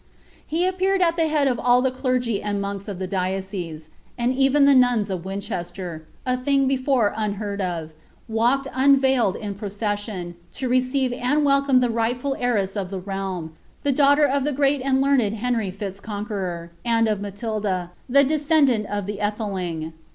He 0.43 0.65
appeared 0.65 0.99
at 1.03 1.15
llie 1.15 1.29
head 1.29 1.47
of 1.47 1.59
alt 1.59 1.83
the 1.83 1.91
clurgy 1.91 2.41
and 2.41 2.59
monks 2.59 2.87
of 2.87 2.97
the 2.97 3.05
diocese; 3.05 3.91
and 4.17 4.33
even 4.33 4.65
the 4.65 4.73
nuns 4.73 5.11
of 5.11 5.25
Winchester' 5.25 6.07
(a 6.25 6.35
thine 6.37 6.67
hetam 6.67 7.13
unheard 7.15 7.61
of) 7.61 7.91
walketi 8.27 8.71
unveiled 8.73 9.35
in 9.35 9.53
the 9.53 9.59
procession, 9.59 10.33
to 10.53 10.67
receive 10.67 11.13
and 11.13 11.43
wcJeonie 11.45 11.81
the 11.81 11.91
rightful 11.91 12.35
heiress 12.39 12.75
of 12.75 12.89
the 12.89 12.99
realm, 12.99 13.53
the 13.83 13.91
daughter 13.91 14.25
of 14.25 14.43
the 14.43 14.53
great 14.53 14.81
and 14.81 15.01
learned 15.01 15.35
Henry 15.35 15.69
Fitz 15.69 15.99
Conqucror, 15.99 16.71
and 16.83 17.07
of 17.07 17.21
Matilda, 17.21 17.91
the 18.09 18.23
descendant 18.23 18.87
of 18.87 19.05
the 19.05 19.19
Atbeling. 19.21 19.93